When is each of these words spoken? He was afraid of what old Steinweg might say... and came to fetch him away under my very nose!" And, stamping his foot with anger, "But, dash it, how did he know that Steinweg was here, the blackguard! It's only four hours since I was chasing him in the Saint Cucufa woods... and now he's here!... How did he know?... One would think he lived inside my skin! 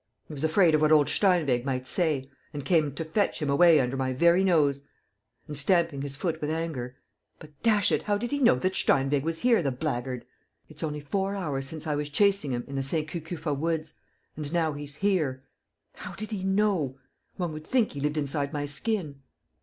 He 0.27 0.33
was 0.33 0.43
afraid 0.43 0.73
of 0.73 0.81
what 0.81 0.91
old 0.91 1.09
Steinweg 1.09 1.63
might 1.63 1.85
say... 1.87 2.27
and 2.55 2.65
came 2.65 2.91
to 2.95 3.05
fetch 3.05 3.39
him 3.39 3.51
away 3.51 3.79
under 3.79 3.95
my 3.95 4.13
very 4.13 4.43
nose!" 4.43 4.81
And, 5.47 5.55
stamping 5.55 6.01
his 6.01 6.15
foot 6.15 6.41
with 6.41 6.49
anger, 6.49 6.95
"But, 7.37 7.51
dash 7.61 7.91
it, 7.91 8.01
how 8.01 8.17
did 8.17 8.31
he 8.31 8.39
know 8.39 8.55
that 8.55 8.73
Steinweg 8.73 9.21
was 9.23 9.41
here, 9.41 9.61
the 9.61 9.71
blackguard! 9.71 10.25
It's 10.67 10.81
only 10.81 11.01
four 11.01 11.35
hours 11.35 11.67
since 11.67 11.85
I 11.85 11.93
was 11.95 12.09
chasing 12.09 12.49
him 12.49 12.63
in 12.65 12.77
the 12.77 12.81
Saint 12.81 13.09
Cucufa 13.09 13.53
woods... 13.53 13.93
and 14.35 14.51
now 14.51 14.73
he's 14.73 14.95
here!... 14.95 15.43
How 15.93 16.13
did 16.15 16.31
he 16.31 16.43
know?... 16.43 16.97
One 17.37 17.53
would 17.53 17.67
think 17.67 17.91
he 17.91 17.99
lived 18.01 18.17
inside 18.17 18.51
my 18.51 18.65
skin! 18.65 19.21